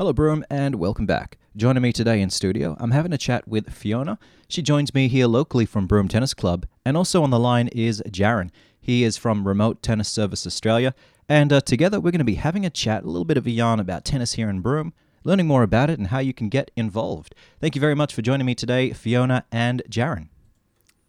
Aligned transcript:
Hello, 0.00 0.14
Broome, 0.14 0.46
and 0.48 0.76
welcome 0.76 1.04
back. 1.04 1.36
Joining 1.54 1.82
me 1.82 1.92
today 1.92 2.22
in 2.22 2.30
studio, 2.30 2.74
I'm 2.80 2.92
having 2.92 3.12
a 3.12 3.18
chat 3.18 3.46
with 3.46 3.68
Fiona. 3.70 4.18
She 4.48 4.62
joins 4.62 4.94
me 4.94 5.08
here 5.08 5.26
locally 5.26 5.66
from 5.66 5.86
Broome 5.86 6.08
Tennis 6.08 6.32
Club, 6.32 6.64
and 6.86 6.96
also 6.96 7.22
on 7.22 7.28
the 7.28 7.38
line 7.38 7.68
is 7.68 8.02
Jarron. 8.08 8.50
He 8.80 9.04
is 9.04 9.18
from 9.18 9.46
Remote 9.46 9.82
Tennis 9.82 10.08
Service 10.08 10.46
Australia, 10.46 10.94
and 11.28 11.52
uh, 11.52 11.60
together 11.60 12.00
we're 12.00 12.12
going 12.12 12.20
to 12.20 12.24
be 12.24 12.36
having 12.36 12.64
a 12.64 12.70
chat, 12.70 13.02
a 13.02 13.08
little 13.08 13.26
bit 13.26 13.36
of 13.36 13.46
a 13.46 13.50
yarn 13.50 13.78
about 13.78 14.06
tennis 14.06 14.32
here 14.32 14.48
in 14.48 14.60
Broome, 14.60 14.94
learning 15.22 15.46
more 15.46 15.62
about 15.62 15.90
it 15.90 15.98
and 15.98 16.08
how 16.08 16.18
you 16.18 16.32
can 16.32 16.48
get 16.48 16.70
involved. 16.76 17.34
Thank 17.60 17.74
you 17.74 17.80
very 17.82 17.94
much 17.94 18.14
for 18.14 18.22
joining 18.22 18.46
me 18.46 18.54
today, 18.54 18.94
Fiona 18.94 19.44
and 19.52 19.82
Jarron. 19.90 20.28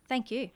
Thank 0.09 0.31
you. 0.31 0.49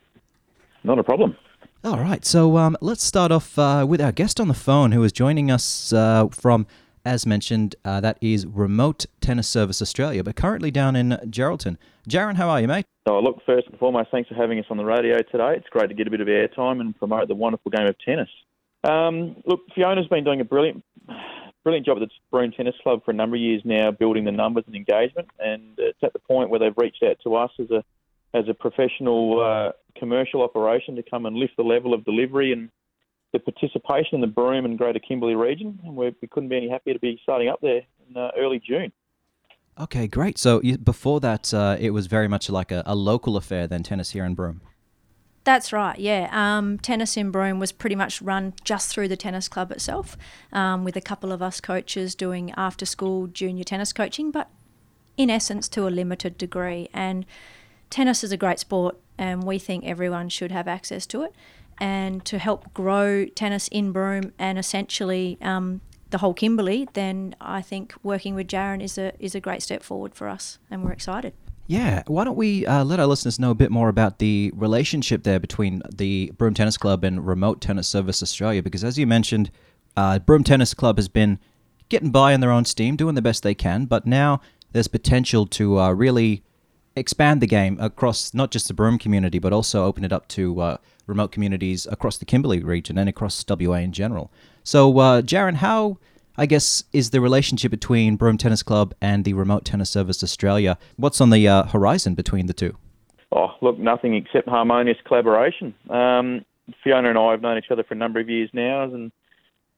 Not 0.84 1.00
a 1.00 1.04
problem. 1.06 1.38
All 1.86 2.00
right, 2.00 2.26
so 2.26 2.58
um, 2.58 2.76
let's 2.82 3.04
start 3.04 3.32
off 3.32 3.58
uh, 3.58 3.86
with 3.88 4.02
our 4.02 4.12
guest 4.12 4.42
on 4.42 4.50
the 4.50 4.54
phone 4.54 4.92
who 4.92 5.04
is 5.04 5.14
joining 5.14 5.50
us 5.52 5.94
uh, 5.94 6.28
from, 6.32 6.68
as 7.06 7.26
mentioned, 7.26 7.76
uh, 7.86 8.02
that 8.02 8.18
is 8.20 8.46
Remote 8.46 9.06
Tennis 9.22 9.48
Service 9.48 9.82
Australia, 9.82 10.24
but 10.24 10.36
currently 10.36 10.72
down 10.72 10.96
in 10.96 11.12
Geraldton. 11.30 11.78
Jarron, 12.10 12.36
how 12.36 12.50
are 12.50 12.60
you, 12.60 12.68
mate? 12.68 12.86
So, 13.08 13.20
look, 13.20 13.42
first 13.46 13.68
and 13.68 13.78
foremost, 13.78 14.10
thanks 14.12 14.28
for 14.28 14.36
having 14.36 14.60
us 14.60 14.66
on 14.70 14.78
the 14.78 14.86
radio 14.86 15.18
today. 15.18 15.54
It's 15.56 15.70
great 15.70 15.88
to 15.90 15.94
get 15.94 16.08
a 16.08 16.12
bit 16.12 16.22
of 16.22 16.28
airtime 16.28 16.82
and 16.82 16.98
promote 16.98 17.28
the 17.28 17.36
wonderful 17.36 17.72
game 17.72 17.88
of 17.88 17.96
tennis. 18.04 18.30
Um, 18.84 19.36
look, 19.46 19.62
Fiona's 19.76 20.08
been 20.08 20.24
doing 20.24 20.42
a 20.42 20.46
brilliant, 20.46 20.84
brilliant 21.64 21.86
job 21.86 21.98
at 21.98 22.02
the 22.02 22.10
Broome 22.32 22.52
Tennis 22.52 22.76
Club 22.84 23.02
for 23.06 23.12
a 23.12 23.14
number 23.14 23.36
of 23.36 23.42
years 23.42 23.62
now, 23.64 23.92
building 23.92 24.26
the 24.26 24.32
numbers 24.32 24.64
and 24.68 24.76
engagement, 24.76 25.30
and 25.40 25.74
it's 25.78 26.00
at 26.04 26.14
the 26.14 26.20
point 26.20 26.50
where 26.50 26.60
they've 26.60 26.78
reached 26.78 27.04
out 27.04 27.18
to 27.24 27.36
us 27.36 27.52
as 27.60 27.70
a 27.72 27.84
as 28.34 28.50
a 28.50 28.54
professional 28.54 29.40
uh, 29.40 29.72
commercial 29.98 30.42
operation 30.42 30.96
to 30.98 31.04
come 31.04 31.26
and 31.26 31.38
lift 31.38 31.56
the 31.56 31.64
level 31.64 31.94
of 31.94 32.04
delivery 32.04 32.52
and 32.52 32.70
the 33.36 33.52
participation 33.52 34.16
in 34.16 34.22
the 34.22 34.28
Broome 34.28 34.66
and 34.66 34.78
Greater 34.78 35.00
Kimberley 35.00 35.36
region. 35.36 35.80
And 35.84 35.96
we 35.96 36.12
couldn't 36.32 36.50
be 36.50 36.58
any 36.58 36.70
happier 36.70 36.94
to 36.94 37.00
be 37.00 37.20
starting 37.24 37.50
up 37.50 37.60
there 37.62 37.82
in 38.10 38.18
uh, 38.18 38.32
early 38.38 38.62
June. 38.66 38.92
Okay, 39.78 40.08
great. 40.08 40.38
So 40.38 40.62
you, 40.64 40.78
before 40.78 41.20
that, 41.20 41.54
uh, 41.54 41.76
it 41.80 41.90
was 41.90 42.08
very 42.08 42.28
much 42.28 42.50
like 42.50 42.72
a, 42.72 42.82
a, 42.86 42.96
local 42.96 43.36
affair 43.36 43.68
than 43.68 43.84
tennis 43.84 44.12
here 44.12 44.24
in 44.24 44.34
Broome. 44.34 44.62
That's 45.44 45.74
right, 45.74 46.00
yeah. 46.00 46.30
Um, 46.32 46.80
tennis 46.80 47.18
in 47.18 47.30
Broome 47.30 47.60
was 47.60 47.72
pretty 47.72 47.96
much 47.96 48.22
run 48.22 48.54
just 48.64 48.90
through 48.90 49.10
the 49.10 49.18
tennis 49.18 49.48
club 49.48 49.72
itself, 49.72 50.18
um, 50.52 50.84
with 50.84 50.96
a 50.96 51.02
couple 51.02 51.32
of 51.32 51.42
us 51.42 51.60
coaches 51.60 52.16
doing 52.16 52.52
after 52.56 52.86
school 52.86 53.28
junior 53.28 53.64
tennis 53.64 53.94
coaching, 53.94 54.32
but 54.32 54.50
in 55.18 55.30
essence 55.30 55.68
to 55.70 55.88
a 55.88 55.90
limited 55.90 56.38
degree. 56.38 56.90
And 56.94 57.26
tennis 57.90 58.24
is 58.24 58.32
a 58.32 58.38
great 58.38 58.60
sport, 58.60 58.98
and 59.18 59.44
we 59.44 59.60
think 59.60 59.86
everyone 59.86 60.30
should 60.30 60.52
have 60.52 60.68
access 60.68 61.06
to 61.08 61.24
it. 61.24 61.36
And 61.78 62.24
to 62.26 62.40
help 62.40 62.74
grow 62.74 63.26
tennis 63.26 63.68
in 63.68 63.92
Broome 63.92 64.34
and 64.40 64.58
essentially 64.58 65.38
um, 65.42 65.82
the 66.10 66.20
whole 66.20 66.34
Kimberley, 66.34 66.88
then 66.94 67.36
I 67.42 67.62
think 67.62 67.94
working 68.02 68.36
with 68.36 68.48
Jaron 68.48 68.82
is 68.82 68.98
a 68.98 69.12
is 69.20 69.36
a 69.36 69.42
great 69.42 69.62
step 69.62 69.84
forward 69.84 70.16
for 70.16 70.30
us, 70.30 70.60
and 70.72 70.84
we're 70.84 70.94
excited. 70.94 71.34
Yeah, 71.68 72.04
why 72.06 72.24
don't 72.24 72.38
we 72.38 72.66
uh, 72.66 72.84
let 72.84 73.00
our 73.00 73.08
listeners 73.08 73.40
know 73.40 73.50
a 73.50 73.56
bit 73.56 73.72
more 73.72 73.90
about 73.90 74.20
the 74.20 74.52
relationship 74.56 75.24
there 75.24 75.40
between 75.40 75.82
the 75.94 76.32
Broome 76.38 76.54
Tennis 76.54 76.78
Club 76.78 77.04
and 77.04 77.26
Remote 77.26 77.60
Tennis 77.60 77.88
Service 77.88 78.22
Australia? 78.22 78.62
Because 78.62 78.84
as 78.84 79.00
you 79.00 79.08
mentioned, 79.08 79.50
uh, 79.98 80.20
Broome 80.20 80.44
Tennis 80.44 80.76
Club 80.76 80.98
has 80.98 81.08
been 81.08 81.40
getting 81.90 82.12
by 82.12 82.34
on 82.34 82.40
their 82.40 82.52
own 82.52 82.66
steam, 82.66 82.96
doing 82.96 83.16
the 83.16 83.22
best 83.22 83.42
they 83.42 83.56
can, 83.56 83.86
but 83.86 84.06
now 84.06 84.42
there's 84.74 84.88
potential 84.88 85.48
to 85.48 85.80
uh, 85.80 85.92
really 85.92 86.44
expand 86.96 87.42
the 87.42 87.48
game 87.48 87.78
across 87.80 88.34
not 88.34 88.52
just 88.52 88.68
the 88.68 88.74
Broome 88.74 88.98
community, 88.98 89.40
but 89.40 89.54
also 89.54 89.86
open 89.86 90.04
it 90.04 90.14
up 90.14 90.28
to 90.30 90.62
uh, 90.62 90.78
remote 91.08 91.32
communities 91.32 91.88
across 91.92 92.18
the 92.18 92.26
Kimberley 92.26 92.64
region 92.64 92.98
and 92.98 93.10
across 93.10 93.44
WA 93.48 93.76
in 93.76 93.92
general. 93.92 94.32
So, 94.64 94.98
uh, 95.00 95.22
Jarron, 95.22 95.56
how, 95.56 95.98
I 96.38 96.46
guess, 96.46 96.84
is 96.94 97.12
the 97.12 97.22
relationship 97.22 97.72
between 97.72 98.16
Broome 98.16 98.38
Tennis 98.38 98.64
Club 98.64 98.94
and 99.02 99.24
the 99.26 99.34
Remote 99.34 99.66
Tennis 99.66 99.90
Service 99.90 100.24
Australia? 100.24 100.78
What's 100.96 101.22
on 101.22 101.30
the 101.30 101.48
uh, 101.48 101.64
horizon 101.64 102.16
between 102.16 102.48
the 102.48 102.54
two? 102.54 102.78
Oh, 103.32 103.52
look, 103.62 103.78
nothing 103.78 104.16
except 104.16 104.48
harmonious 104.48 104.98
collaboration. 105.06 105.74
Um, 105.90 106.46
Fiona 106.84 107.10
and 107.10 107.18
I 107.18 107.32
have 107.32 107.42
known 107.42 107.58
each 107.58 107.70
other 107.70 107.84
for 107.84 107.94
a 107.94 107.98
number 107.98 108.20
of 108.20 108.30
years 108.30 108.50
now, 108.54 108.84
and 108.84 109.12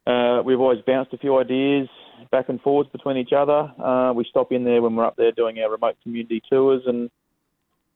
uh, 0.05 0.41
we've 0.43 0.59
always 0.59 0.81
bounced 0.85 1.13
a 1.13 1.17
few 1.17 1.37
ideas 1.37 1.89
back 2.31 2.49
and 2.49 2.61
forwards 2.61 2.89
between 2.91 3.17
each 3.17 3.33
other. 3.33 3.71
Uh, 3.83 4.13
we 4.13 4.25
stop 4.29 4.51
in 4.51 4.63
there 4.63 4.81
when 4.81 4.95
we're 4.95 5.05
up 5.05 5.15
there 5.15 5.31
doing 5.31 5.59
our 5.59 5.71
remote 5.71 5.95
community 6.03 6.41
tours, 6.49 6.83
and 6.85 7.09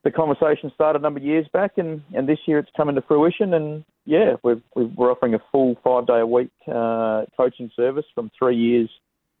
the 0.04 0.10
conversation 0.10 0.70
started 0.74 1.00
a 1.00 1.02
number 1.02 1.20
of 1.20 1.24
years 1.24 1.46
back, 1.52 1.72
and, 1.76 2.02
and 2.14 2.28
this 2.28 2.38
year 2.46 2.58
it's 2.58 2.70
coming 2.76 2.94
to 2.94 3.02
fruition. 3.02 3.54
And 3.54 3.84
yeah, 4.04 4.34
we're, 4.42 4.60
we're 4.74 5.10
offering 5.10 5.34
a 5.34 5.42
full 5.52 5.76
five 5.84 6.06
day 6.06 6.20
a 6.20 6.26
week 6.26 6.50
uh, 6.66 7.22
coaching 7.36 7.70
service 7.76 8.06
from 8.14 8.30
three 8.36 8.56
years 8.56 8.90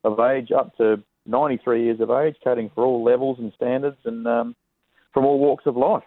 of 0.04 0.18
age 0.20 0.50
up 0.52 0.76
to 0.76 1.02
93 1.26 1.84
years 1.84 2.00
of 2.00 2.10
age, 2.10 2.36
catering 2.42 2.70
for 2.74 2.84
all 2.84 3.02
levels 3.02 3.38
and 3.38 3.52
standards 3.56 3.98
and 4.04 4.26
um, 4.26 4.56
from 5.12 5.24
all 5.24 5.38
walks 5.38 5.66
of 5.66 5.76
life. 5.76 6.02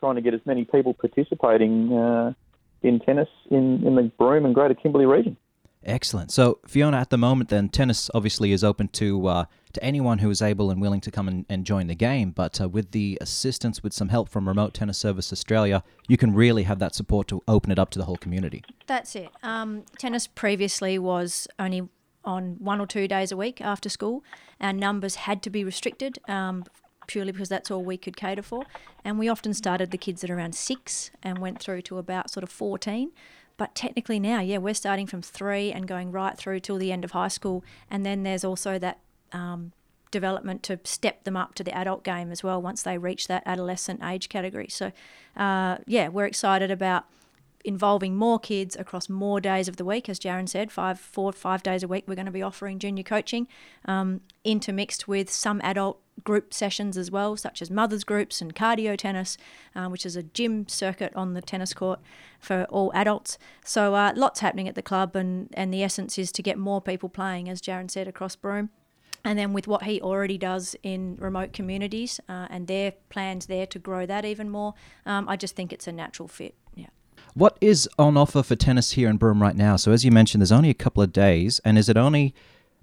Trying 0.00 0.16
to 0.16 0.20
get 0.20 0.34
as 0.34 0.40
many 0.44 0.64
people 0.64 0.94
participating 0.94 1.92
uh, 1.92 2.32
in 2.82 3.00
tennis 3.00 3.28
in, 3.50 3.86
in 3.86 3.94
the 3.94 4.10
Broome 4.18 4.44
and 4.44 4.54
Greater 4.54 4.74
Kimberley 4.74 5.06
region. 5.06 5.36
Excellent. 5.86 6.32
So, 6.32 6.58
Fiona, 6.66 6.96
at 6.96 7.10
the 7.10 7.16
moment, 7.16 7.48
then 7.48 7.68
tennis 7.68 8.10
obviously 8.12 8.50
is 8.50 8.64
open 8.64 8.88
to 8.88 9.28
uh, 9.28 9.44
to 9.72 9.84
anyone 9.84 10.18
who 10.18 10.28
is 10.30 10.42
able 10.42 10.70
and 10.70 10.80
willing 10.80 11.00
to 11.02 11.12
come 11.12 11.28
and, 11.28 11.46
and 11.48 11.64
join 11.64 11.86
the 11.86 11.94
game. 11.94 12.32
But 12.32 12.60
uh, 12.60 12.68
with 12.68 12.90
the 12.90 13.16
assistance, 13.20 13.84
with 13.84 13.92
some 13.92 14.08
help 14.08 14.28
from 14.28 14.48
Remote 14.48 14.74
Tennis 14.74 14.98
Service 14.98 15.32
Australia, 15.32 15.84
you 16.08 16.16
can 16.16 16.34
really 16.34 16.64
have 16.64 16.80
that 16.80 16.96
support 16.96 17.28
to 17.28 17.40
open 17.46 17.70
it 17.70 17.78
up 17.78 17.90
to 17.90 18.00
the 18.00 18.04
whole 18.04 18.16
community. 18.16 18.64
That's 18.88 19.14
it. 19.14 19.28
Um, 19.44 19.84
tennis 19.96 20.26
previously 20.26 20.98
was 20.98 21.46
only 21.56 21.88
on 22.24 22.56
one 22.58 22.80
or 22.80 22.86
two 22.88 23.06
days 23.06 23.30
a 23.30 23.36
week 23.36 23.60
after 23.60 23.88
school. 23.88 24.24
Our 24.60 24.72
numbers 24.72 25.14
had 25.14 25.40
to 25.44 25.50
be 25.50 25.62
restricted. 25.62 26.18
Um, 26.26 26.64
purely 27.06 27.30
because 27.30 27.48
that's 27.48 27.70
all 27.70 27.84
we 27.84 27.96
could 27.96 28.16
cater 28.16 28.42
for. 28.42 28.64
And 29.04 29.16
we 29.16 29.28
often 29.28 29.54
started 29.54 29.92
the 29.92 29.98
kids 29.98 30.24
at 30.24 30.30
around 30.30 30.56
six 30.56 31.12
and 31.22 31.38
went 31.38 31.60
through 31.60 31.82
to 31.82 31.98
about 31.98 32.30
sort 32.30 32.42
of 32.42 32.50
14. 32.50 33.12
But 33.56 33.74
technically 33.74 34.20
now, 34.20 34.40
yeah, 34.40 34.58
we're 34.58 34.74
starting 34.74 35.06
from 35.06 35.22
three 35.22 35.72
and 35.72 35.86
going 35.86 36.12
right 36.12 36.36
through 36.36 36.60
till 36.60 36.76
the 36.76 36.92
end 36.92 37.04
of 37.04 37.12
high 37.12 37.28
school. 37.28 37.64
And 37.90 38.04
then 38.04 38.22
there's 38.22 38.44
also 38.44 38.78
that 38.78 38.98
um, 39.32 39.72
development 40.10 40.62
to 40.64 40.78
step 40.84 41.24
them 41.24 41.36
up 41.36 41.54
to 41.54 41.64
the 41.64 41.74
adult 41.74 42.04
game 42.04 42.30
as 42.30 42.42
well 42.42 42.60
once 42.60 42.82
they 42.82 42.98
reach 42.98 43.28
that 43.28 43.42
adolescent 43.46 44.02
age 44.02 44.28
category. 44.28 44.68
So, 44.68 44.92
uh, 45.36 45.78
yeah, 45.86 46.08
we're 46.08 46.26
excited 46.26 46.70
about 46.70 47.06
involving 47.64 48.14
more 48.14 48.38
kids 48.38 48.76
across 48.76 49.08
more 49.08 49.40
days 49.40 49.68
of 49.68 49.76
the 49.76 49.84
week. 49.84 50.08
As 50.08 50.20
Jarron 50.20 50.48
said, 50.48 50.70
five, 50.70 51.00
four, 51.00 51.32
five 51.32 51.62
days 51.62 51.82
a 51.82 51.88
week, 51.88 52.04
we're 52.06 52.14
going 52.14 52.26
to 52.26 52.32
be 52.32 52.42
offering 52.42 52.78
junior 52.78 53.02
coaching, 53.02 53.48
um, 53.86 54.20
intermixed 54.44 55.08
with 55.08 55.30
some 55.30 55.60
adult 55.64 55.98
group 56.24 56.52
sessions 56.52 56.96
as 56.96 57.10
well, 57.10 57.36
such 57.36 57.62
as 57.62 57.70
mothers 57.70 58.04
groups 58.04 58.40
and 58.40 58.54
cardio 58.54 58.96
tennis, 58.96 59.36
uh, 59.74 59.88
which 59.88 60.06
is 60.06 60.16
a 60.16 60.22
gym 60.22 60.66
circuit 60.68 61.12
on 61.14 61.34
the 61.34 61.42
tennis 61.42 61.74
court 61.74 62.00
for 62.40 62.64
all 62.64 62.90
adults. 62.94 63.38
So 63.64 63.94
uh, 63.94 64.12
lots 64.16 64.40
happening 64.40 64.68
at 64.68 64.74
the 64.74 64.82
club, 64.82 65.14
and, 65.16 65.48
and 65.54 65.72
the 65.72 65.82
essence 65.82 66.18
is 66.18 66.32
to 66.32 66.42
get 66.42 66.58
more 66.58 66.80
people 66.80 67.08
playing, 67.08 67.48
as 67.48 67.60
Jarron 67.60 67.90
said, 67.90 68.08
across 68.08 68.36
Broome. 68.36 68.70
And 69.24 69.36
then 69.36 69.52
with 69.52 69.66
what 69.66 69.82
he 69.82 70.00
already 70.00 70.38
does 70.38 70.76
in 70.84 71.16
remote 71.18 71.52
communities 71.52 72.20
uh, 72.28 72.46
and 72.48 72.68
their 72.68 72.92
plans 73.08 73.46
there 73.46 73.66
to 73.66 73.78
grow 73.78 74.06
that 74.06 74.24
even 74.24 74.48
more, 74.50 74.74
um, 75.04 75.28
I 75.28 75.34
just 75.36 75.56
think 75.56 75.72
it's 75.72 75.88
a 75.88 75.92
natural 75.92 76.28
fit. 76.28 76.54
Yeah. 76.76 76.86
What 77.34 77.58
is 77.60 77.88
on 77.98 78.16
offer 78.16 78.44
for 78.44 78.54
tennis 78.54 78.92
here 78.92 79.08
in 79.08 79.16
Broome 79.16 79.42
right 79.42 79.56
now? 79.56 79.74
So 79.74 79.90
as 79.90 80.04
you 80.04 80.12
mentioned, 80.12 80.42
there's 80.42 80.52
only 80.52 80.70
a 80.70 80.74
couple 80.74 81.02
of 81.02 81.12
days, 81.12 81.60
and 81.64 81.76
is 81.76 81.88
it 81.88 81.96
only 81.96 82.34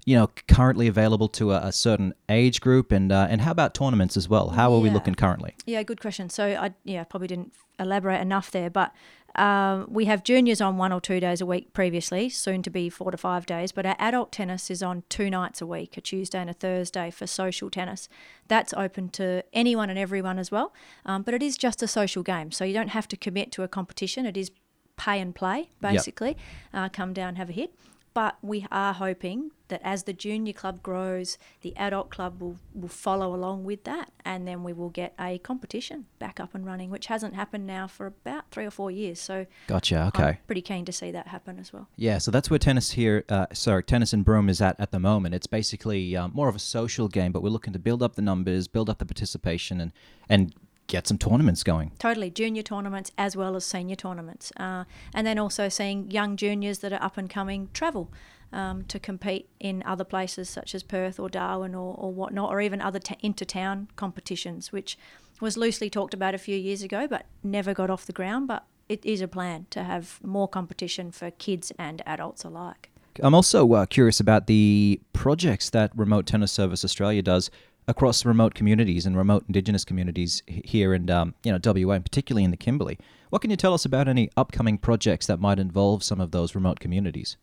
you 0.04 0.16
know, 0.16 0.30
currently 0.48 0.86
available 0.86 1.28
to 1.28 1.52
a, 1.52 1.66
a 1.66 1.72
certain 1.72 2.14
age 2.28 2.60
group, 2.60 2.92
and 2.92 3.10
uh, 3.10 3.26
and 3.30 3.40
how 3.40 3.50
about 3.50 3.74
tournaments 3.74 4.16
as 4.16 4.28
well? 4.28 4.50
How 4.50 4.72
are 4.72 4.80
we 4.80 4.90
looking 4.90 5.14
currently? 5.14 5.54
Yeah, 5.66 5.82
good 5.82 6.00
question. 6.00 6.28
So 6.28 6.44
I 6.44 6.74
yeah 6.84 7.04
probably 7.04 7.28
didn't 7.28 7.52
elaborate 7.78 8.20
enough 8.20 8.50
there, 8.50 8.70
but 8.70 8.92
um, 9.36 9.86
we 9.88 10.04
have 10.04 10.22
juniors 10.22 10.60
on 10.60 10.76
one 10.76 10.92
or 10.92 11.00
two 11.00 11.18
days 11.18 11.40
a 11.40 11.46
week 11.46 11.72
previously, 11.72 12.28
soon 12.28 12.62
to 12.62 12.70
be 12.70 12.88
four 12.88 13.10
to 13.10 13.16
five 13.16 13.46
days. 13.46 13.72
But 13.72 13.86
our 13.86 13.96
adult 13.98 14.30
tennis 14.30 14.70
is 14.70 14.82
on 14.82 15.02
two 15.08 15.28
nights 15.30 15.60
a 15.60 15.66
week, 15.66 15.96
a 15.96 16.00
Tuesday 16.00 16.38
and 16.38 16.50
a 16.50 16.54
Thursday 16.54 17.10
for 17.10 17.26
social 17.26 17.70
tennis. 17.70 18.08
That's 18.46 18.72
open 18.74 19.08
to 19.10 19.42
anyone 19.52 19.90
and 19.90 19.98
everyone 19.98 20.38
as 20.38 20.50
well. 20.50 20.72
Um, 21.04 21.22
but 21.22 21.34
it 21.34 21.42
is 21.42 21.56
just 21.56 21.82
a 21.82 21.88
social 21.88 22.22
game, 22.22 22.52
so 22.52 22.64
you 22.64 22.74
don't 22.74 22.88
have 22.88 23.08
to 23.08 23.16
commit 23.16 23.50
to 23.52 23.62
a 23.62 23.68
competition. 23.68 24.26
It 24.26 24.36
is 24.36 24.50
pay 24.96 25.20
and 25.20 25.34
play 25.34 25.70
basically. 25.80 26.28
Yep. 26.28 26.38
Uh, 26.72 26.88
come 26.90 27.12
down, 27.12 27.36
have 27.36 27.48
a 27.48 27.52
hit. 27.52 27.74
But 28.14 28.36
we 28.42 28.64
are 28.70 28.92
hoping 28.94 29.50
that 29.68 29.80
as 29.82 30.04
the 30.04 30.12
junior 30.12 30.52
club 30.52 30.84
grows, 30.84 31.36
the 31.62 31.76
adult 31.76 32.10
club 32.10 32.40
will, 32.40 32.58
will 32.72 32.88
follow 32.88 33.34
along 33.34 33.64
with 33.64 33.82
that, 33.84 34.12
and 34.24 34.46
then 34.46 34.62
we 34.62 34.72
will 34.72 34.90
get 34.90 35.14
a 35.18 35.38
competition 35.38 36.06
back 36.20 36.38
up 36.38 36.54
and 36.54 36.64
running, 36.64 36.90
which 36.90 37.06
hasn't 37.06 37.34
happened 37.34 37.66
now 37.66 37.88
for 37.88 38.06
about 38.06 38.50
three 38.52 38.64
or 38.64 38.70
four 38.70 38.90
years. 38.90 39.18
So, 39.18 39.46
gotcha. 39.66 40.12
Okay, 40.14 40.22
I'm 40.22 40.38
pretty 40.46 40.62
keen 40.62 40.84
to 40.84 40.92
see 40.92 41.10
that 41.10 41.26
happen 41.26 41.58
as 41.58 41.72
well. 41.72 41.88
Yeah, 41.96 42.18
so 42.18 42.30
that's 42.30 42.48
where 42.48 42.58
tennis 42.58 42.92
here, 42.92 43.24
uh, 43.28 43.46
sorry, 43.52 43.82
tennis 43.82 44.12
and 44.12 44.24
Broome 44.24 44.48
is 44.48 44.60
at 44.60 44.78
at 44.78 44.92
the 44.92 45.00
moment. 45.00 45.34
It's 45.34 45.48
basically 45.48 46.16
um, 46.16 46.30
more 46.34 46.48
of 46.48 46.54
a 46.54 46.60
social 46.60 47.08
game, 47.08 47.32
but 47.32 47.42
we're 47.42 47.48
looking 47.48 47.72
to 47.72 47.80
build 47.80 48.00
up 48.00 48.14
the 48.14 48.22
numbers, 48.22 48.68
build 48.68 48.88
up 48.88 48.98
the 48.98 49.06
participation, 49.06 49.80
and 49.80 49.92
and 50.28 50.54
get 50.86 51.06
some 51.06 51.18
tournaments 51.18 51.62
going. 51.62 51.92
Totally, 51.98 52.30
junior 52.30 52.62
tournaments 52.62 53.10
as 53.16 53.36
well 53.36 53.56
as 53.56 53.64
senior 53.64 53.96
tournaments, 53.96 54.52
uh, 54.56 54.84
and 55.14 55.26
then 55.26 55.38
also 55.38 55.68
seeing 55.68 56.10
young 56.10 56.36
juniors 56.36 56.78
that 56.80 56.92
are 56.92 57.02
up 57.02 57.16
and 57.16 57.30
coming 57.30 57.68
travel. 57.72 58.10
um, 58.54 58.84
to 58.84 58.98
compete 58.98 59.48
in 59.58 59.82
other 59.84 60.04
places 60.04 60.48
such 60.48 60.74
as 60.74 60.82
Perth 60.82 61.18
or 61.18 61.28
Darwin 61.28 61.74
or, 61.74 61.94
or 61.98 62.12
whatnot, 62.12 62.50
or 62.50 62.60
even 62.60 62.80
other 62.80 63.00
t- 63.00 63.16
inter-town 63.20 63.88
competitions, 63.96 64.72
which 64.72 64.96
was 65.40 65.56
loosely 65.56 65.90
talked 65.90 66.14
about 66.14 66.34
a 66.34 66.38
few 66.38 66.56
years 66.56 66.82
ago, 66.82 67.08
but 67.08 67.26
never 67.42 67.74
got 67.74 67.90
off 67.90 68.06
the 68.06 68.12
ground. 68.12 68.46
But 68.46 68.64
it 68.88 69.04
is 69.04 69.20
a 69.20 69.28
plan 69.28 69.66
to 69.70 69.82
have 69.82 70.20
more 70.22 70.46
competition 70.46 71.10
for 71.10 71.32
kids 71.32 71.72
and 71.78 72.00
adults 72.06 72.44
alike. 72.44 72.90
I'm 73.20 73.34
also 73.34 73.72
uh, 73.72 73.86
curious 73.86 74.20
about 74.20 74.46
the 74.46 75.00
projects 75.12 75.70
that 75.70 75.90
Remote 75.94 76.26
Tennis 76.26 76.52
Service 76.52 76.84
Australia 76.84 77.22
does 77.22 77.50
across 77.86 78.24
remote 78.24 78.54
communities 78.54 79.06
and 79.06 79.16
remote 79.16 79.44
Indigenous 79.46 79.84
communities 79.84 80.42
here 80.46 80.94
in 80.94 81.10
um, 81.10 81.34
you 81.44 81.52
know 81.52 81.58
WA, 81.64 81.94
and 81.94 82.04
particularly 82.04 82.44
in 82.44 82.50
the 82.50 82.56
Kimberley. 82.56 82.98
What 83.30 83.42
can 83.42 83.50
you 83.50 83.56
tell 83.56 83.74
us 83.74 83.84
about 83.84 84.08
any 84.08 84.30
upcoming 84.36 84.78
projects 84.78 85.26
that 85.26 85.40
might 85.40 85.58
involve 85.58 86.02
some 86.02 86.20
of 86.20 86.30
those 86.30 86.54
remote 86.54 86.80
communities? 86.80 87.36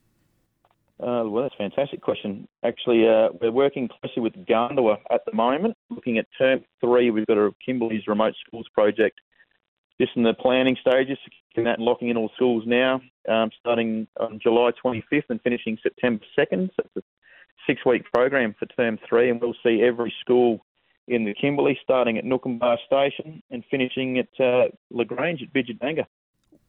Uh, 1.01 1.23
well, 1.25 1.43
that's 1.43 1.55
a 1.55 1.57
fantastic 1.57 2.01
question. 2.01 2.47
Actually, 2.63 3.07
uh, 3.07 3.29
we're 3.41 3.51
working 3.51 3.87
closely 3.87 4.21
with 4.21 4.33
Garnduwa 4.45 4.97
at 5.11 5.21
the 5.25 5.33
moment, 5.33 5.75
looking 5.89 6.19
at 6.19 6.27
term 6.37 6.63
three. 6.79 7.09
We've 7.09 7.25
got 7.25 7.37
a 7.37 7.51
Kimberley's 7.65 8.07
Remote 8.07 8.35
Schools 8.45 8.67
project 8.73 9.19
just 9.99 10.15
in 10.15 10.23
the 10.23 10.33
planning 10.33 10.77
stages, 10.79 11.17
and 11.55 11.65
that 11.65 11.77
and 11.77 11.85
locking 11.85 12.09
in 12.09 12.17
all 12.17 12.29
schools 12.35 12.63
now, 12.65 13.01
um, 13.27 13.49
starting 13.59 14.07
on 14.19 14.39
July 14.41 14.71
25th 14.83 15.23
and 15.29 15.41
finishing 15.41 15.77
September 15.81 16.23
2nd. 16.37 16.69
So 16.75 16.83
it's 16.85 16.97
a 16.97 17.01
six-week 17.67 18.03
program 18.13 18.55
for 18.57 18.65
term 18.67 18.99
three, 19.07 19.29
and 19.29 19.39
we'll 19.41 19.55
see 19.63 19.81
every 19.81 20.13
school 20.21 20.65
in 21.07 21.25
the 21.25 21.33
Kimberley, 21.33 21.77
starting 21.83 22.17
at 22.17 22.23
Noonkanbah 22.23 22.77
Station 22.85 23.41
and 23.51 23.63
finishing 23.69 24.19
at 24.19 24.29
uh, 24.39 24.69
La 24.91 25.03
Grange 25.03 25.41
at 25.41 25.51
Bidyadanga. 25.53 26.05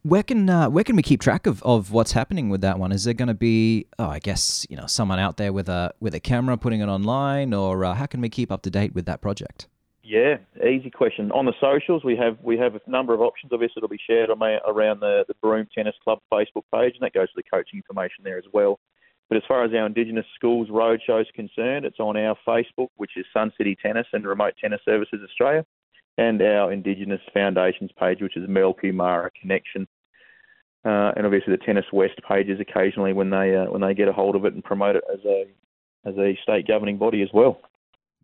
Where 0.04 0.24
can 0.24 0.50
uh, 0.50 0.68
where 0.68 0.82
can 0.82 0.96
we 0.96 1.02
keep 1.02 1.20
track 1.20 1.46
of, 1.46 1.62
of 1.62 1.92
what's 1.92 2.10
happening 2.10 2.48
with 2.48 2.60
that 2.62 2.78
one? 2.78 2.90
Is 2.90 3.04
there 3.04 3.14
going 3.14 3.28
to 3.28 3.34
be, 3.34 3.86
oh, 4.00 4.08
I 4.08 4.18
guess 4.18 4.66
you 4.68 4.76
know, 4.76 4.86
someone 4.86 5.20
out 5.20 5.36
there 5.36 5.52
with 5.52 5.68
a 5.68 5.94
with 6.00 6.14
a 6.14 6.20
camera 6.20 6.56
putting 6.56 6.80
it 6.80 6.88
online, 6.88 7.54
or 7.54 7.84
uh, 7.84 7.94
how 7.94 8.06
can 8.06 8.20
we 8.20 8.28
keep 8.28 8.50
up 8.50 8.62
to 8.62 8.70
date 8.70 8.94
with 8.94 9.06
that 9.06 9.20
project? 9.20 9.68
Yeah, 10.02 10.38
easy 10.66 10.90
question. 10.90 11.30
On 11.30 11.46
the 11.46 11.54
socials, 11.60 12.02
we 12.02 12.16
have 12.16 12.36
we 12.42 12.58
have 12.58 12.74
a 12.74 12.80
number 12.88 13.14
of 13.14 13.20
options. 13.20 13.52
Obviously, 13.52 13.74
it'll 13.76 13.88
be 13.88 14.00
shared 14.04 14.28
on 14.28 14.38
my, 14.38 14.58
around 14.66 14.98
the 14.98 15.24
the 15.28 15.34
Broome 15.40 15.68
Tennis 15.72 15.94
Club 16.02 16.18
Facebook 16.32 16.64
page, 16.74 16.94
and 16.94 17.02
that 17.02 17.12
goes 17.14 17.28
to 17.28 17.34
the 17.36 17.44
coaching 17.44 17.78
information 17.78 18.24
there 18.24 18.38
as 18.38 18.44
well. 18.52 18.80
But 19.32 19.38
as 19.38 19.48
far 19.48 19.64
as 19.64 19.72
our 19.72 19.86
Indigenous 19.86 20.26
Schools 20.34 20.68
Roadshow 20.68 21.22
is 21.22 21.26
concerned, 21.34 21.86
it's 21.86 21.98
on 21.98 22.18
our 22.18 22.36
Facebook, 22.46 22.88
which 22.96 23.12
is 23.16 23.24
Sun 23.32 23.50
City 23.56 23.74
Tennis 23.82 24.06
and 24.12 24.26
Remote 24.26 24.52
Tennis 24.60 24.82
Services 24.84 25.20
Australia 25.24 25.64
and 26.18 26.42
our 26.42 26.70
Indigenous 26.70 27.22
Foundations 27.32 27.90
page, 27.98 28.20
which 28.20 28.36
is 28.36 28.46
Mel 28.46 28.74
Kumara 28.74 29.30
Connection. 29.40 29.88
Uh, 30.84 31.12
and 31.16 31.24
obviously 31.24 31.50
the 31.50 31.64
Tennis 31.64 31.86
West 31.94 32.20
pages 32.28 32.60
occasionally 32.60 33.14
when 33.14 33.30
they 33.30 33.56
uh, 33.56 33.70
when 33.70 33.80
they 33.80 33.94
get 33.94 34.06
a 34.06 34.12
hold 34.12 34.36
of 34.36 34.44
it 34.44 34.52
and 34.52 34.62
promote 34.62 34.96
it 34.96 35.04
as 35.10 35.20
a 35.24 35.46
as 36.04 36.14
a 36.18 36.38
state 36.42 36.68
governing 36.68 36.98
body 36.98 37.22
as 37.22 37.30
well. 37.32 37.58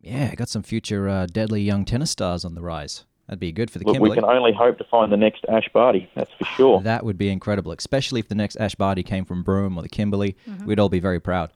Yeah, 0.02 0.34
got 0.34 0.50
some 0.50 0.62
future 0.62 1.08
uh, 1.08 1.24
deadly 1.24 1.62
young 1.62 1.86
tennis 1.86 2.10
stars 2.10 2.44
on 2.44 2.54
the 2.54 2.60
rise. 2.60 3.06
That'd 3.28 3.40
be 3.40 3.52
good 3.52 3.70
for 3.70 3.78
the 3.78 3.84
Look, 3.84 3.94
Kimberley. 3.94 4.10
we 4.10 4.14
can 4.16 4.24
only 4.24 4.52
hope 4.52 4.78
to 4.78 4.84
find 4.84 5.12
the 5.12 5.16
next 5.18 5.44
Ash 5.50 5.68
Barty, 5.72 6.08
that's 6.14 6.32
for 6.32 6.44
sure. 6.46 6.80
That 6.82 7.04
would 7.04 7.18
be 7.18 7.28
incredible, 7.28 7.72
especially 7.72 8.20
if 8.20 8.28
the 8.28 8.34
next 8.34 8.56
Ash 8.56 8.74
Barty 8.74 9.02
came 9.02 9.24
from 9.26 9.42
Broome 9.42 9.76
or 9.76 9.82
the 9.82 9.88
Kimberley. 9.88 10.36
We'd 10.64 10.80
all 10.80 10.88
be 10.88 11.00
very 11.00 11.20
proud. 11.20 11.50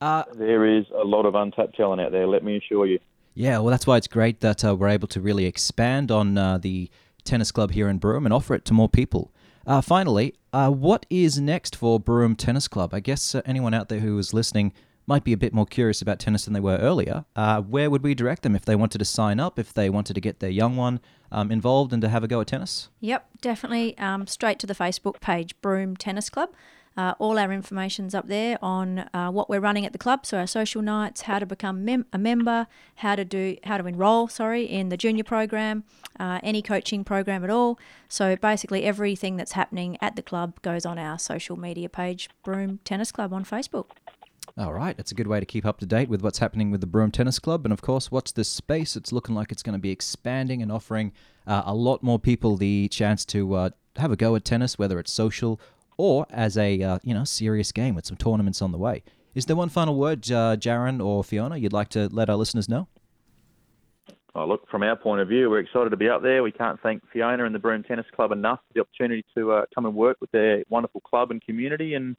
Uh, 0.00 0.24
There 0.34 0.64
is 0.64 0.86
a 0.98 1.04
lot 1.04 1.26
of 1.26 1.34
untapped 1.34 1.76
talent 1.76 2.00
out 2.00 2.10
there, 2.10 2.26
let 2.26 2.42
me 2.42 2.56
assure 2.56 2.86
you. 2.86 2.98
Yeah, 3.34 3.58
well, 3.58 3.66
that's 3.70 3.86
why 3.86 3.96
it's 3.98 4.08
great 4.08 4.40
that 4.40 4.64
uh, 4.64 4.74
we're 4.74 4.88
able 4.88 5.08
to 5.08 5.20
really 5.20 5.44
expand 5.44 6.10
on 6.10 6.36
uh, 6.38 6.56
the 6.58 6.90
tennis 7.22 7.52
club 7.52 7.70
here 7.72 7.88
in 7.88 7.98
Broome 7.98 8.24
and 8.24 8.32
offer 8.32 8.54
it 8.54 8.64
to 8.64 8.72
more 8.72 8.88
people. 8.88 9.30
Uh, 9.66 9.82
finally, 9.82 10.34
uh, 10.54 10.70
what 10.70 11.04
is 11.10 11.38
next 11.38 11.76
for 11.76 12.00
Broome 12.00 12.34
Tennis 12.34 12.66
Club? 12.66 12.94
I 12.94 13.00
guess 13.00 13.34
uh, 13.34 13.42
anyone 13.44 13.74
out 13.74 13.88
there 13.90 14.00
who 14.00 14.18
is 14.18 14.32
listening 14.32 14.72
might 15.10 15.24
be 15.24 15.32
a 15.32 15.36
bit 15.36 15.52
more 15.52 15.66
curious 15.66 16.00
about 16.00 16.20
tennis 16.20 16.44
than 16.44 16.54
they 16.54 16.60
were 16.60 16.76
earlier. 16.76 17.24
Uh, 17.34 17.60
where 17.60 17.90
would 17.90 18.04
we 18.04 18.14
direct 18.14 18.42
them 18.44 18.54
if 18.54 18.64
they 18.64 18.76
wanted 18.76 18.98
to 18.98 19.04
sign 19.04 19.40
up, 19.40 19.58
if 19.58 19.74
they 19.74 19.90
wanted 19.90 20.14
to 20.14 20.20
get 20.20 20.38
their 20.38 20.50
young 20.50 20.76
one 20.76 21.00
um, 21.32 21.50
involved 21.50 21.92
and 21.92 22.00
to 22.00 22.08
have 22.08 22.22
a 22.22 22.28
go 22.28 22.40
at 22.40 22.46
tennis? 22.46 22.90
Yep, 23.00 23.26
definitely. 23.40 23.98
Um, 23.98 24.28
straight 24.28 24.60
to 24.60 24.68
the 24.68 24.74
Facebook 24.74 25.20
page, 25.20 25.60
Broome 25.60 25.96
Tennis 25.96 26.30
Club. 26.30 26.50
Uh, 26.96 27.14
all 27.18 27.38
our 27.38 27.52
information's 27.52 28.14
up 28.14 28.28
there 28.28 28.58
on 28.62 29.08
uh, 29.14 29.30
what 29.30 29.48
we're 29.48 29.60
running 29.60 29.86
at 29.86 29.92
the 29.92 29.98
club, 29.98 30.26
so 30.26 30.38
our 30.38 30.46
social 30.46 30.82
nights, 30.82 31.22
how 31.22 31.38
to 31.38 31.46
become 31.46 31.84
mem- 31.84 32.06
a 32.12 32.18
member, 32.18 32.66
how 32.96 33.14
to 33.14 33.24
do, 33.24 33.56
how 33.64 33.78
to 33.78 33.86
enrol, 33.86 34.28
sorry, 34.28 34.64
in 34.64 34.88
the 34.88 34.96
junior 34.96 35.24
program, 35.24 35.84
uh, 36.18 36.40
any 36.42 36.60
coaching 36.60 37.04
program 37.04 37.42
at 37.44 37.50
all. 37.50 37.78
So 38.08 38.36
basically, 38.36 38.84
everything 38.84 39.36
that's 39.36 39.52
happening 39.52 39.98
at 40.00 40.16
the 40.16 40.22
club 40.22 40.60
goes 40.62 40.84
on 40.84 40.98
our 40.98 41.18
social 41.18 41.56
media 41.56 41.88
page, 41.88 42.28
Broome 42.44 42.80
Tennis 42.84 43.12
Club 43.12 43.32
on 43.32 43.44
Facebook. 43.44 43.86
All 44.60 44.74
right, 44.74 44.94
it's 44.98 45.10
a 45.10 45.14
good 45.14 45.26
way 45.26 45.40
to 45.40 45.46
keep 45.46 45.64
up 45.64 45.78
to 45.78 45.86
date 45.86 46.10
with 46.10 46.20
what's 46.20 46.38
happening 46.38 46.70
with 46.70 46.82
the 46.82 46.86
Broome 46.86 47.10
Tennis 47.10 47.38
Club. 47.38 47.64
And 47.64 47.72
of 47.72 47.80
course, 47.80 48.10
what's 48.10 48.30
this 48.30 48.50
space? 48.50 48.94
It's 48.94 49.10
looking 49.10 49.34
like 49.34 49.50
it's 49.50 49.62
going 49.62 49.72
to 49.72 49.78
be 49.78 49.88
expanding 49.88 50.60
and 50.60 50.70
offering 50.70 51.12
uh, 51.46 51.62
a 51.64 51.74
lot 51.74 52.02
more 52.02 52.18
people 52.18 52.58
the 52.58 52.86
chance 52.88 53.24
to 53.26 53.54
uh, 53.54 53.70
have 53.96 54.12
a 54.12 54.16
go 54.16 54.36
at 54.36 54.44
tennis, 54.44 54.78
whether 54.78 54.98
it's 54.98 55.10
social 55.10 55.58
or 55.96 56.26
as 56.28 56.58
a 56.58 56.82
uh, 56.82 56.98
you 57.02 57.14
know 57.14 57.24
serious 57.24 57.72
game 57.72 57.94
with 57.94 58.04
some 58.04 58.18
tournaments 58.18 58.60
on 58.60 58.70
the 58.70 58.76
way. 58.76 59.02
Is 59.34 59.46
there 59.46 59.56
one 59.56 59.70
final 59.70 59.96
word, 59.96 60.30
uh, 60.30 60.58
Jarron 60.58 61.02
or 61.02 61.24
Fiona, 61.24 61.56
you'd 61.56 61.72
like 61.72 61.88
to 61.90 62.10
let 62.12 62.28
our 62.28 62.36
listeners 62.36 62.68
know? 62.68 62.86
Oh, 64.34 64.44
look, 64.44 64.68
from 64.68 64.82
our 64.82 64.94
point 64.94 65.22
of 65.22 65.28
view, 65.28 65.48
we're 65.48 65.60
excited 65.60 65.88
to 65.88 65.96
be 65.96 66.10
up 66.10 66.20
there. 66.20 66.42
We 66.42 66.52
can't 66.52 66.78
thank 66.82 67.02
Fiona 67.10 67.46
and 67.46 67.54
the 67.54 67.58
Broome 67.58 67.82
Tennis 67.82 68.06
Club 68.14 68.30
enough 68.30 68.60
for 68.68 68.74
the 68.74 68.80
opportunity 68.82 69.24
to 69.34 69.52
uh, 69.52 69.64
come 69.74 69.86
and 69.86 69.94
work 69.94 70.18
with 70.20 70.30
their 70.32 70.64
wonderful 70.68 71.00
club 71.00 71.30
and 71.30 71.40
community. 71.40 71.94
And 71.94 72.14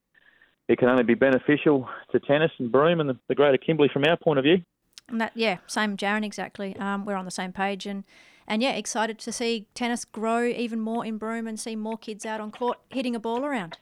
it 0.67 0.77
can 0.77 0.89
only 0.89 1.03
be 1.03 1.15
beneficial 1.15 1.87
to 2.11 2.19
tennis 2.19 2.51
and 2.59 2.71
Broome 2.71 2.99
and 2.99 3.09
the, 3.09 3.17
the 3.27 3.35
greater 3.35 3.57
Kimberley 3.57 3.89
from 3.91 4.03
our 4.05 4.17
point 4.17 4.39
of 4.39 4.43
view. 4.43 4.57
That, 5.11 5.31
yeah, 5.35 5.57
same 5.67 5.97
Jarron, 5.97 6.23
exactly. 6.23 6.75
Um, 6.77 7.05
we're 7.05 7.15
on 7.15 7.25
the 7.25 7.31
same 7.31 7.51
page, 7.51 7.85
and 7.85 8.05
and 8.47 8.61
yeah, 8.61 8.71
excited 8.71 9.19
to 9.19 9.31
see 9.31 9.67
tennis 9.73 10.05
grow 10.05 10.45
even 10.45 10.79
more 10.79 11.05
in 11.05 11.17
Broome 11.17 11.47
and 11.47 11.59
see 11.59 11.75
more 11.75 11.97
kids 11.97 12.25
out 12.25 12.41
on 12.41 12.51
court 12.51 12.79
hitting 12.89 13.15
a 13.15 13.19
ball 13.19 13.45
around. 13.45 13.77